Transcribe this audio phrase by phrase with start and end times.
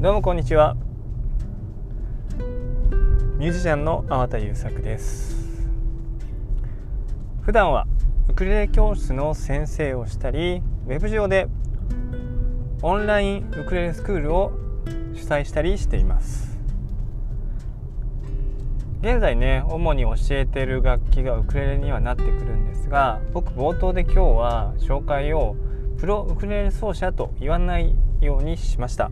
[0.00, 0.78] どうもこんにちは。
[3.36, 5.68] ミュージシャンの粟田優作です。
[7.42, 7.86] 普段は
[8.30, 11.48] ウクレレ教室の先生をしたりウェブ上で
[12.80, 14.52] オンラインウクレレスクールを
[15.12, 16.58] 主催したりしています。
[19.02, 25.56] 現在ね主に教えてる楽器がウクレレにはなってくるんですが僕冒頭で今日は紹介を
[25.98, 29.10] プロウクレレ奏者と言わないようにしました。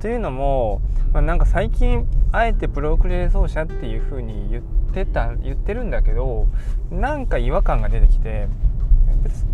[0.00, 0.80] というのも、
[1.12, 6.48] まあ、なんか最近あえてプロウクレレ奏者っていう風に言ってた言ってるんだけど
[6.90, 8.48] なんか違和感が出てきて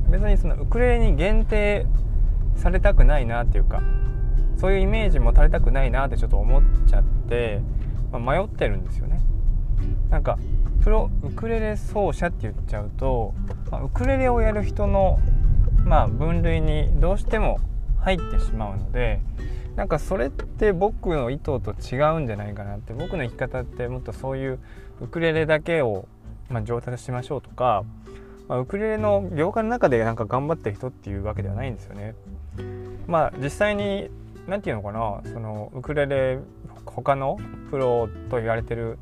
[0.09, 1.87] 別にそのウクレレに限定
[2.57, 3.83] されたくないなっていうか
[4.59, 7.61] そういうイメージ持たれたくないなってちょっと思っちゃって、
[8.13, 9.21] まあ、迷ってるんですよね。
[10.09, 10.39] なんか
[10.83, 13.35] プロウクレレ奏者って言っちゃうと、
[13.71, 15.19] まあ、ウクレレをやる人の、
[15.85, 17.59] まあ、分類にどうしても
[18.01, 19.21] 入ってしまうので
[19.77, 24.59] なんかそれって僕の意図と違うんじゃないかなって僕の生き方ってもっとそういう
[25.03, 26.09] ウクレレだけを、
[26.49, 27.85] まあ、上達しましょうとか、
[28.49, 32.15] まあ、ウクレレの業界の中でなんか頑張ってる人っていうわけではないんですよね。
[33.07, 34.11] まあ実際に
[34.47, 36.39] 何て言うのかなそのウクレレ
[36.87, 37.39] 他の
[37.71, 38.99] プロと言われてる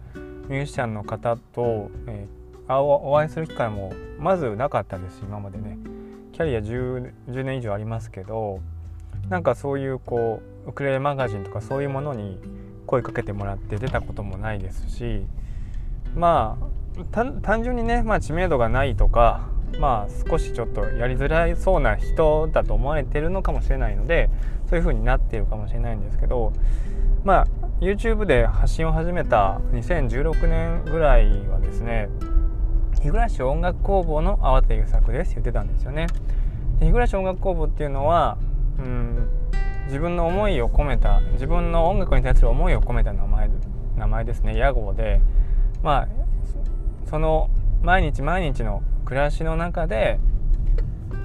[0.49, 5.79] ミュージシャンの方と、えー、お会いする機会もまずなかったですし今までね
[6.33, 8.61] キャリア 10, 10年以上ありますけど
[9.29, 12.39] なんかそういうこうウクレレマガジンとかそういうものに
[12.87, 15.25] 声かけてもらって出たこともないですし
[16.15, 19.49] まあ単純にね、まあ、知名度がないとか
[19.81, 24.31] まあ少しちょっとやりづらいそうな人だと思われてるのかもしれないので
[24.69, 26.53] そういう風になっているかもしれないんですけど
[27.25, 27.47] まあ
[27.81, 32.09] YouTube で発信を始めた2016年ぐらいはですね
[33.03, 36.07] 日暮音楽工房の慌て優作です言ってたんですよね。
[36.79, 38.39] で日暮音楽工房っていうのは
[38.79, 39.29] うん
[39.87, 43.51] 自分の思いを込めた自分の音楽に対する思いを込めた名前
[43.97, 44.57] 名前ですね。
[44.57, 45.21] 屋号で
[45.83, 46.09] まあ
[47.09, 47.51] その
[47.83, 50.19] 毎日毎日の暮らしの中で、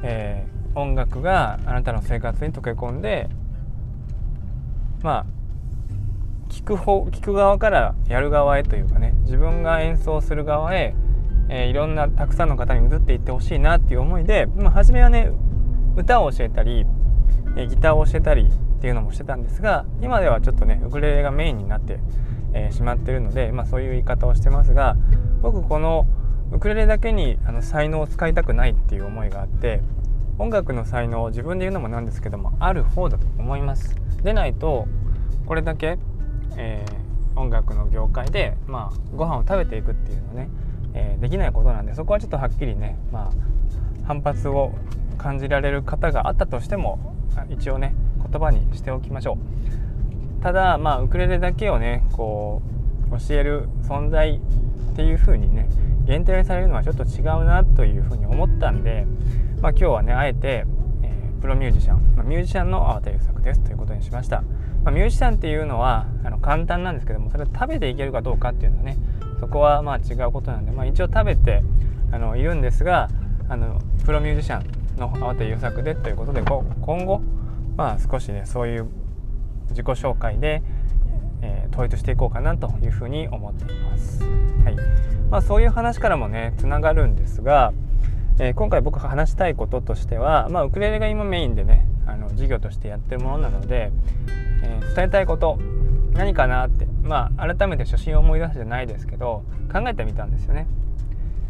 [0.03, 3.29] えー、音楽があなたの生活に溶け込んで
[5.01, 5.25] まあ
[6.50, 10.95] 聞く方聞く側からやる側へというかね自分が演奏する側へ、
[11.47, 15.31] えー、いろんなたくさんの方に移っていってほしいなっていう思いで、まあ、初めはね
[15.95, 16.85] 歌を教えたり
[17.67, 21.99] ギターを教えたりっていうのもしてたんですが今ではちょっとねウクレレがメインになって、
[22.53, 24.95] えー、しまってるので、まあ、そういう言い方をしてますが
[25.41, 26.05] 僕この
[26.51, 29.81] ウクレレだけにあの才能を使いたくないっていう思いがあって
[30.39, 33.95] 音楽の才能を自分で言うのもなんですけどもある方だと思います。
[34.23, 34.87] でないと
[35.45, 35.99] これだけ、
[36.57, 40.49] えー、音楽の業界で、まあ、ご飯を食べていくっていうのね、
[40.93, 44.71] えー、できないことなんでそこはちょっとはっきりね、まあ、反発を
[45.17, 47.15] 感じられる方があったとしても
[47.50, 49.38] 一応ね言葉にしておきましょ
[50.40, 50.44] う。
[50.44, 52.62] ただまあウクレレだけをねこ
[53.12, 54.40] う教える存在
[54.91, 55.69] っていう風にね
[56.06, 59.06] 限定されるのはちょっと違うなというふうに思ったんで、
[59.62, 60.66] まあ、今日はねあえて、
[61.03, 64.41] えー、プロミュージシャン、まあ、ミュージシャンの粟田優作ですということにしました、
[64.84, 68.97] まあ、ミュージシャンっていうのはあの簡単なんですけどもそれを食べていけるかどうかっていうのはね
[69.39, 71.62] そこはまあ違うことなんで、まあ、一応食べて
[72.12, 73.09] あのいるんですが
[73.47, 77.21] あのプロミュージシャンの慌て優作でということで今後
[77.77, 78.87] まあ少しねそういう
[79.69, 80.61] 自己紹介で、
[81.41, 84.23] えー、統一していこうかなというふうに思っています。
[84.23, 84.75] はい
[85.29, 87.71] まあ、そういう話からもねつながるんですが、
[88.39, 93.91] えー、今回僕が話したいこととしては、まあ、ウクレレが今メインでねあの授業としてやってるものなので、
[94.63, 95.59] えー、伝えたいこと
[96.13, 100.67] 何かなってまあ改めて初心を思い出すじゃないですけど考えてみたんですよね。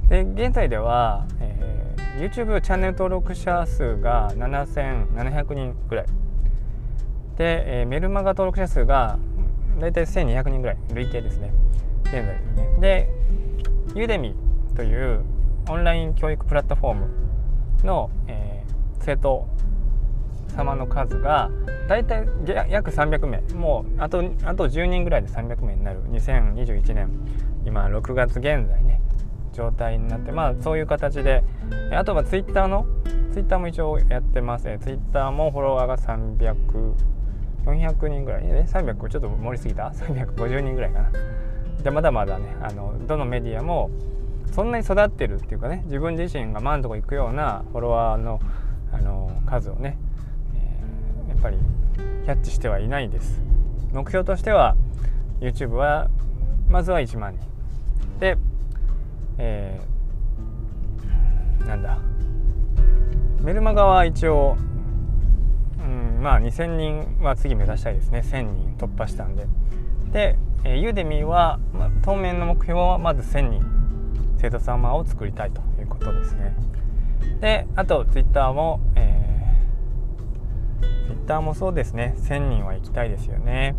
[0.09, 1.88] で現在では、え、
[2.19, 6.05] YouTube チャンネル登録者数が7700人ぐらい。
[7.37, 9.17] で、えー、メルマガ登録者数が
[9.79, 11.53] 大体1200人ぐらい累計ですね。
[12.03, 12.77] 現在ですね。
[12.81, 13.09] で
[13.95, 14.35] ユデミ
[14.75, 15.23] という
[15.69, 17.07] オンライン教育プラットフォーム
[17.85, 19.47] の、えー、生徒
[20.57, 21.49] 様の数が
[21.87, 22.27] 大体
[22.69, 23.39] 約300名。
[23.55, 26.01] もうあとあと10人ぐらいで300名になる。
[26.09, 27.09] 2021年。
[27.65, 28.99] 今6月現在ね。
[29.53, 31.43] 状態になってまあそういう形で
[31.91, 32.85] あとはツイッターの
[33.31, 34.65] ツイッターも一応やってます。
[34.65, 36.93] ねツイッターもフォロワーが300
[37.65, 38.43] 400人ぐらい。
[38.43, 41.11] ね300ちょっと盛りすぎた？350人ぐらいかな。
[41.83, 43.89] でまだまだねあのどのメディアも
[44.51, 48.39] そんなに育ってるっていうかね自分自身が満足いくようなフォロワーの
[48.91, 49.97] あの数をね、
[50.55, 51.57] えー、やっぱり
[52.25, 53.41] キャッチしてはいないです。
[53.93, 54.75] 目標としては
[55.39, 56.09] YouTube は
[56.67, 57.47] まずは1万人。
[58.19, 58.37] で
[59.39, 61.97] えー、なんだ。
[63.41, 64.57] メルマガは一応、
[65.79, 68.19] うん、、まあ2000人は次目指したいですね。
[68.19, 69.47] 1000人突破したんで。
[70.11, 73.79] で、え、ユーデミーは、まあ、当面の目標はまず1000人
[74.39, 76.55] 生徒様を作りたいということですね。
[77.39, 82.15] であとツイッターも、えー、ツイッターもそうですね。
[82.17, 83.75] 1000人は行きたいですよね、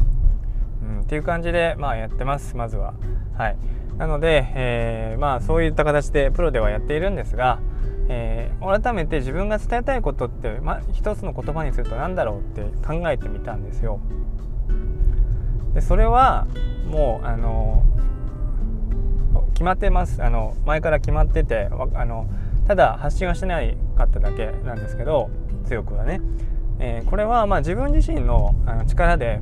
[0.82, 2.56] うん、っていう感じでまあやってます。
[2.56, 2.94] まずは。
[3.36, 3.56] はい。
[4.00, 7.60] なので、えー、まあそういった形でプロではやっているんですが、
[8.08, 14.00] えー、改めて自分が伝えたいことって、まあ、一つの言葉にすると何だろうって考えてみたんですよ。
[15.74, 16.46] でそれは
[16.86, 17.84] もうあの
[19.52, 22.26] 決まってますあの前から決まっててあの
[22.66, 25.28] ただ発信はしてないかっただけなんですけど
[25.66, 26.22] 強くはね、
[26.78, 29.40] えー、これはまあ自分自身のあの力で、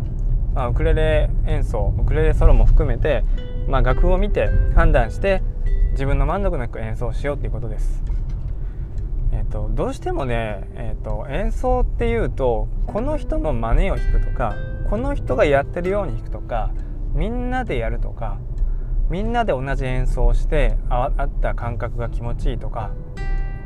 [0.52, 3.22] まあ、ウクレレ演奏ウクレレソロも含めて、
[3.68, 5.42] まあ、楽譜を見て判断して
[5.92, 8.02] 自分の満足なく演奏しようっていうことです。
[9.32, 14.54] えーと、どうしてもね、えーと、演奏っていうとこの人の真似を弾くとか
[14.88, 16.70] この人がやってるように弾くとか
[17.12, 18.38] みんなでやるとか
[19.10, 22.90] みんなで同じ演奏をしてあった感覚が気持ちいいとか、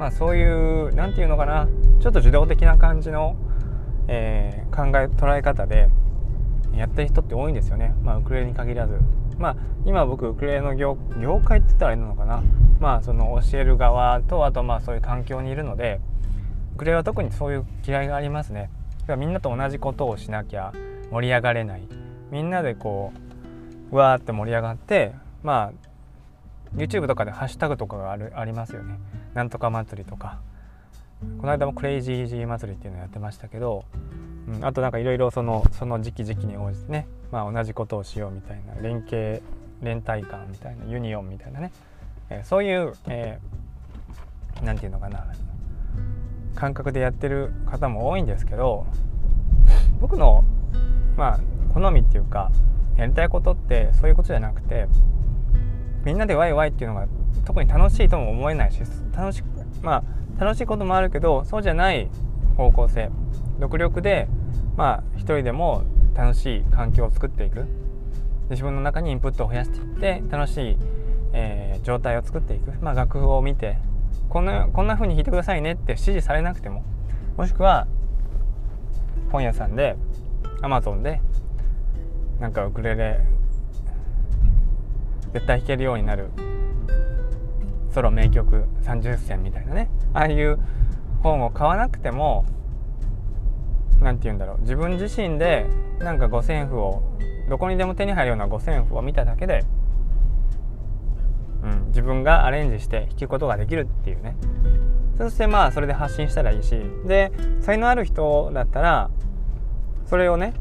[0.01, 1.69] まあ、そういう何て言うのかな
[2.01, 3.37] ちょっと受動的な感じの、
[4.09, 5.89] えー、考え捉え方で
[6.77, 8.99] やってる人って多いんですよね、まあ、ウクレレに限らず。
[9.43, 10.95] まあ、今僕ウクレレの業
[11.45, 12.45] 界って言ったらいいのかな。
[12.79, 16.01] まあその教える側とあとまあそういう環境にいるので
[16.75, 18.71] ウクレレは特にそういう嫌いがありますね。
[19.19, 20.73] みんなと同じことをしなきゃ
[21.11, 21.83] 盛り上がれない。
[22.31, 23.13] みんなでこ
[23.91, 25.13] うわーって盛り上がって
[25.43, 29.01] まあ YouTube とかでハッシュタグとかがあるありますよね。
[29.35, 30.39] なんとか祭りとか。
[31.39, 33.85] この間もクレイジージー祭りっていうのやってましたけど、
[34.49, 39.43] うん、あとなんかいろいろそのその時期時期に応じてね、まあ、同じことをしようみたいな連携
[39.83, 41.73] 連帯感みたいなユニオンみたいなね。
[42.31, 45.27] えそういう、えー、て言うのかな。
[46.55, 48.87] 感覚でやってる方も多いんですけど
[50.01, 50.45] 僕の
[51.17, 51.41] まあ
[51.73, 52.51] 好みっていうか
[52.97, 54.87] やりたいことってそういうことじゃなくて
[56.05, 57.07] みんなでワイワイっていうのが
[57.45, 58.81] 特に楽しいとも思えないし
[59.17, 59.43] 楽し
[59.81, 60.05] ま
[60.39, 62.09] あ楽しいこともあるけどそうじゃない
[62.57, 63.11] 方向性
[63.63, 64.29] 独力で
[64.77, 67.55] まあ一人でも楽しい環境を作っていく。
[67.57, 67.67] で
[68.51, 70.77] 自分の中にインプットを増やしていって楽しい
[71.33, 73.79] えー、状態を作っていく、まあ、楽譜を見て
[74.29, 76.85] こんなこんな風に弾いてくださいねって指示されなくても
[77.37, 77.87] もしくは
[79.31, 79.97] 本屋さんで
[80.61, 81.21] アマゾンで
[82.39, 83.21] なんかウクレレ
[85.33, 86.29] 絶対弾けるようになる
[87.93, 89.91] ソロ名曲30選みたいなね。
[90.15, 90.59] ああいう
[91.23, 92.45] 本を買わなくても
[94.03, 94.61] 何て言うんだろう。
[94.61, 95.67] 自分自身で
[95.99, 97.03] なんか五線譜を
[97.49, 99.65] どこにでも手に入るような五線譜を見ただけで
[101.63, 104.37] うん、自分がアレンジして弾くことができるっていうね。
[105.17, 106.77] そしてまあそれで発信したらいいし。
[107.07, 109.11] で才能ある人だったら
[110.07, 110.55] それをね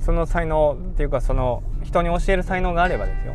[0.00, 3.34] その才能っていうかその人に教える才能があればですよ。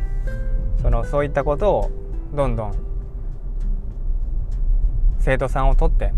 [0.82, 1.90] そのそういったことを
[2.34, 2.74] どんどん
[5.20, 6.12] 生徒さんを取って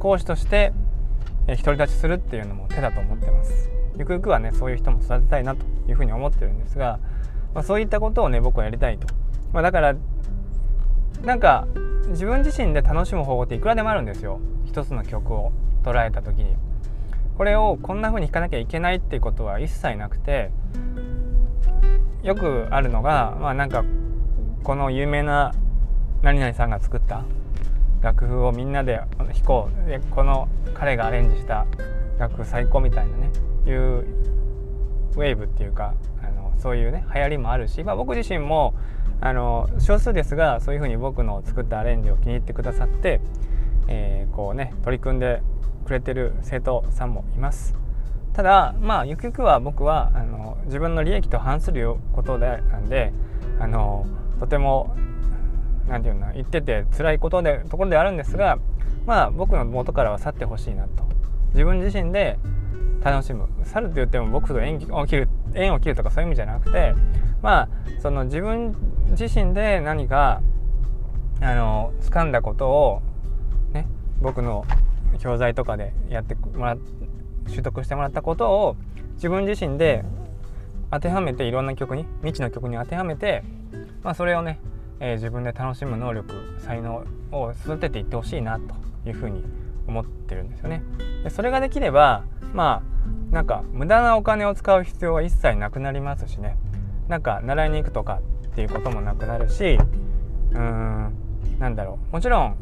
[0.00, 0.72] 講師として
[1.46, 3.70] え独り立ちするっていうのも手だと思ってます。
[3.96, 6.98] ゆくゆくはねそういう人も育てたいなというふうに思ってるんですが、
[7.54, 9.06] まあ、そういったことをね僕はやりたいと。
[9.52, 9.94] まあ、だから
[11.22, 11.66] なんか
[12.08, 14.40] 自分自身で楽しむ方法っていくらでもあるんですよ。
[14.66, 16.56] 一つの曲を捉えた時に。
[17.36, 20.50] これをこんな風に弾かなきゃいけないっていうことは一切なくて
[22.22, 23.84] よくあるのがまあなんか
[24.62, 25.52] この有名な
[26.22, 27.24] 何々さんが作った
[28.04, 31.66] 楽譜をみんなで弾こうでこの彼がアレンジした
[32.18, 33.30] 楽譜最高みたいなね
[33.66, 34.04] いう
[35.16, 38.74] ウェーブっていうかあのそういうね流行りもあるし、まあ、僕自身も
[39.22, 43.22] あの少数ですがそういうふうに僕の作ったアレンジを気に入ってくださって、
[43.88, 45.40] えー、こうね取り組んで
[45.86, 47.74] くれてる生徒さんもいます。
[48.34, 53.12] ただまあゆくゆくは僕はあの自分の利益と反することでなんで
[53.60, 54.06] あの
[54.40, 54.94] とても
[55.88, 58.58] 何て言うの言ってて辛いことでところであるんですが
[59.06, 61.04] まあ僕の元からは去ってほしいなと。
[61.52, 62.38] 自分自身で
[63.02, 63.48] 楽しむ。
[63.64, 66.94] 去ると言っても僕と縁を切る縁を切るとかそういう意味じゃなくて
[67.42, 67.68] まあ
[68.00, 68.74] その自分
[69.10, 70.40] 自身で何か
[71.40, 73.02] あの掴んだことを
[73.72, 73.86] ね
[74.20, 74.64] 僕の
[75.18, 76.76] 教材とかでやってもら
[77.48, 78.76] 習得してもらったことを
[79.14, 80.04] 自分自身で
[80.90, 83.42] 当てはめていろんな曲に未知の曲に当てはめて、
[84.02, 84.60] まあ、それをね、
[85.04, 88.74] えー、自分で楽しむ能力才能を育てていってほしいなと
[89.06, 89.44] いうふうに
[89.86, 90.82] 思ってるんですよね。
[91.22, 92.82] でそれができればま
[93.30, 96.56] あなんか無駄なお金を使う必要は一切なくなりますしね
[97.08, 99.78] なんか習いに行くとかっていうこともなくなるし
[100.52, 101.14] うーん
[101.58, 102.56] なんだろうもちろん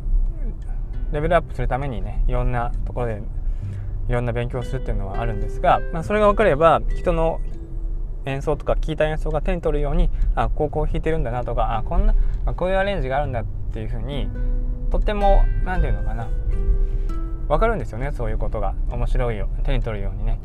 [1.13, 3.23] レベルアップするためにねいろんなところで
[4.09, 7.41] いろんな勉強をするっていうのはあるんですが、まあ、それが分かれば人の
[8.25, 12.15] 演奏とか聞いた演奏が手に取るようにあこうこう弾いてるんだなとかあこんな
[12.47, 14.29] あこういうアレンジがあるんだっていうふうに
[14.91, 16.29] とっても何て言うのかな。
[17.49, 18.75] 分かるんですよねそういうことが。
[18.91, 20.39] 面白いよ手に取るようにね。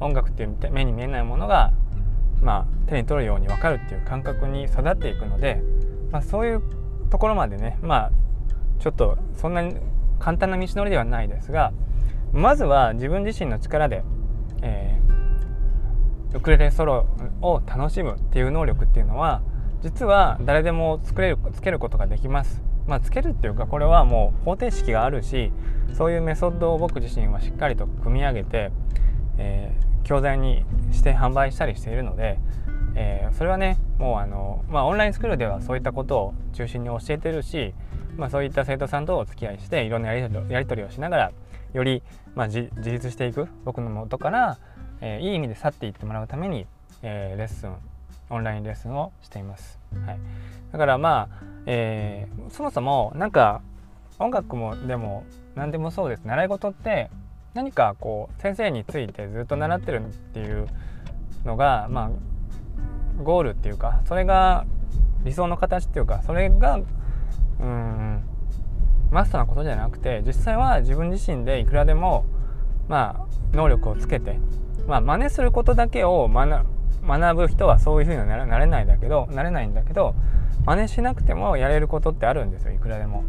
[0.00, 1.72] 音楽っていう目に見えないものが、
[2.42, 5.62] まあ、手に取るように分かるっていう感覚に育っていくので、
[6.10, 6.62] まあ、そういう
[7.10, 8.10] ところまでねまあ
[8.78, 9.76] ちょっとそんなに
[10.18, 11.72] 簡単な道のりではないですが
[12.32, 14.02] まずは自分自身の力で、
[14.62, 17.06] えー、ウクレレソロ
[17.42, 19.42] を楽しむっていう能力っていうのは
[19.82, 22.62] 実は誰でも作れるつけることができます。
[22.86, 25.52] まあ、つけるっていうかこれはもう方程式があるし
[25.96, 28.72] そういうメソッドを僕自身はしっかりと組み上げて、
[29.38, 32.38] えー、教材にして販売したりしているので、
[32.96, 37.74] えー、それはねもうあの、まあ、オンラインスクールではそういったことを中心に教えてるし、
[38.16, 41.32] まあ、そういった生徒さんとお付き合いしていろんなやり取りをしながら
[41.72, 42.02] より、
[42.34, 44.58] まあ、自立していく僕のもとから、
[45.00, 46.66] えー、いい意味で去っていってもらうために、
[47.02, 47.76] え、レッスン
[48.30, 49.78] オンラインレッスンをしています。
[50.06, 50.18] はい、
[50.72, 53.62] だからまあ、えー、そもそもなんか
[54.18, 57.10] 音楽もでも何でもそうです習い事って
[57.54, 60.68] 何かこう先生についてずっと習ってるっていう
[61.44, 62.10] のがま
[63.18, 64.64] あゴールっていうかそれが
[65.24, 66.80] 理想の形っていうかそれが
[67.60, 68.22] うん
[69.10, 72.24] マストなことじゃなくて実際は自分自身でいくらでも
[72.88, 74.38] まあ能力をつけて
[74.86, 76.66] まあ真似することだけを学
[77.06, 80.14] 学ぶ人はそういうふうにはなれないんだけどなれないんだけど
[80.66, 83.24] 真似しなくてもやれることってあるんですよいくらでも。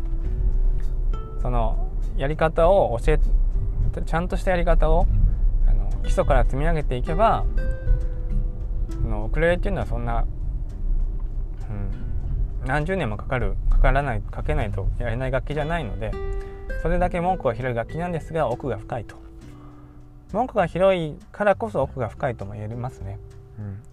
[1.41, 1.87] その
[2.17, 3.19] やり方を教え
[4.05, 5.07] ちゃんとしたやり方を
[5.67, 7.45] あの基礎から積み上げていけば
[8.91, 10.25] そのウクレレっていうのはそんな、
[12.61, 16.11] うん、何十年もかかるかからないかけないとやれない楽器じゃないので
[16.83, 19.15] それだけ文句が広い楽器なんですが奥が深いと
[20.31, 23.19] 文句が広いからこそ奥が深いとも言えますね。
[23.61, 23.83] うん。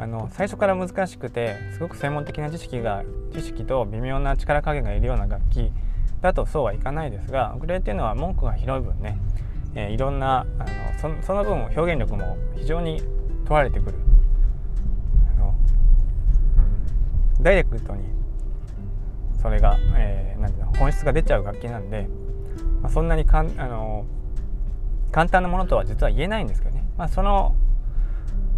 [0.00, 3.02] あの最初から難しくてすごく専門的な知識が
[3.32, 5.72] 知識と微妙な力加減がいるような楽器
[6.20, 9.18] だとそうはいかないですがウクレレっていうのは文句が広い分ね、
[9.74, 13.02] えー、いろんなあのその分表現力も非常に
[13.44, 13.98] 問われてくる。
[15.36, 15.54] あの、
[17.38, 18.04] うん、ダイレクトに
[19.40, 22.08] それが、えー、なんていうの本質が出ちゃう楽器なんで、
[22.82, 24.04] まあ、そんなにかんあの
[25.10, 27.54] 簡単なものとは実は言えないんですけどね、まあ、その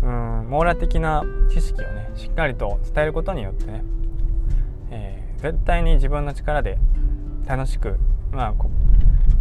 [0.03, 3.85] うん網羅的な知識をねしっかりと伝えることによってね、
[4.91, 6.79] えー、絶対に自分の力で
[7.47, 7.99] 楽しく
[8.33, 8.55] まあ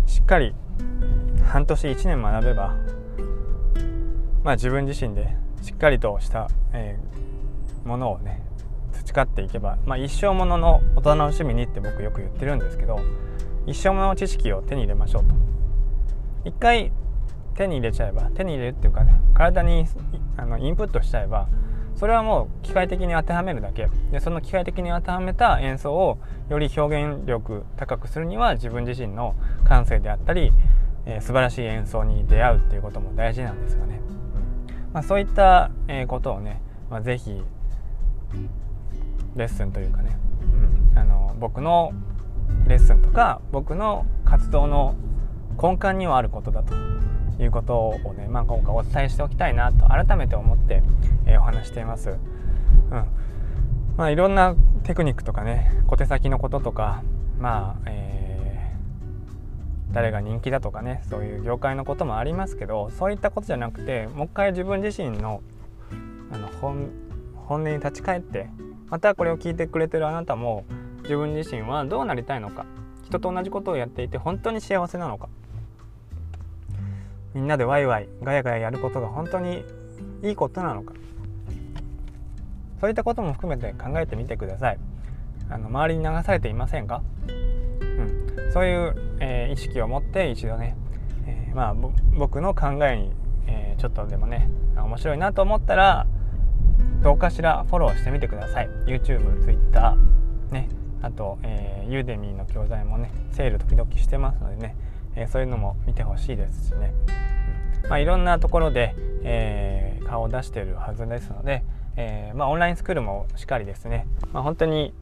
[0.08, 0.54] しっかり
[1.46, 2.76] 半年1年学べば
[4.44, 8.42] まあ自分自身でしっかりとした、えー、ものをね
[8.92, 13.00] 培っていけば、まあ、一生もののお楽しみにって僕よく言ってるんですけど
[13.66, 15.50] 一生ものの知識を手に入れましょうと。
[16.46, 16.92] 一回
[17.60, 19.86] 手に入れちゃえば手に入れるっていうかね体に
[20.38, 21.50] あのインプットしちゃえば
[21.98, 29.36] それはもう機械的に当てはめるだけでその機械的に当てはめた演奏をより表現力高くするには自分自身の
[29.66, 30.54] 感性であったり、
[31.06, 34.00] えー、素晴らしい演奏に出会うっていうことも大事なんですよね。
[34.94, 37.44] まあ、そういった、えー、ことをね、まあ、ぜひ
[39.36, 40.18] レッスンというかね、
[40.94, 41.92] うん、あの僕の
[42.68, 44.96] レッスンとか僕の活動の
[45.62, 46.74] 根幹にはあることだと
[47.44, 50.84] いうことをね、まあ、今回お伝えしておきたいなと改めて思って、
[51.26, 52.10] えー、お話しています。
[52.10, 52.18] うん
[54.00, 57.04] まあ、いろんなテクニックとかね小手先のこととか
[57.38, 65.42] まあ、えー、誰が人気だとかねそういう業界のこともありますけどそういったことじゃなくてもう一回自分自身の
[66.32, 66.92] あの本
[67.36, 68.50] 本音に立ち返って
[68.88, 70.64] またこれを聞いてくれてるあなたも
[71.04, 72.66] 自分自身はどうなりたいのか
[73.04, 75.28] 人と同じことをやっていて本当に幸せなのか
[77.34, 79.64] みんなでワイワイガヤガヤやることが本当に
[80.24, 80.94] いいことなのか。
[82.80, 84.80] そういったことも含めて考えてみてください。
[85.50, 90.78] あの周りに流されていませんか、うん、そういう、えー、意識を持って一度ね、
[91.26, 91.76] えー、まあ
[92.18, 93.12] 僕の考えに、
[93.48, 96.06] えー、ちょっとでもね面白いなと思ったら
[97.02, 98.70] どうかしらフォローしてみてください。
[98.86, 99.98] YouTube、Twitter
[100.52, 100.70] ね。
[101.02, 104.76] あと、えー、ユーデミーの教材もねセール時々してますのでね。
[105.16, 106.94] えそういうのも見てほしいですしね、
[107.84, 107.90] うん。
[107.90, 111.64] まあ、いろんなところで、えー、顔を出しているはずですので、
[111.96, 114.94] えー、まあ、オンラインスクールもしっかりですね、まあ、本当に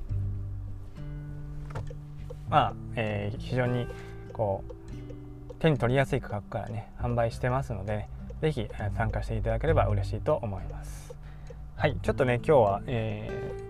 [2.49, 3.87] まあ、えー、非常に
[4.31, 8.09] こう手に取りやすい価格からね販売してますので、ね、
[8.41, 11.15] ぜひ参加していただければ嬉しいと思います。
[11.75, 13.66] はい、ちょっとね今日は、えー、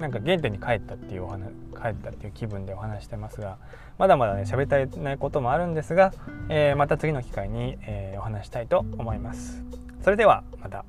[0.00, 3.58] なんか原点に帰ったっていうお話帰ったっていう気分でお話してますが
[3.98, 6.12] まだまだね喋り足りないこともあるんですが、
[6.48, 9.62] えー、また次の機会に、えー、お話したいと思います。
[10.02, 10.84] それではまた。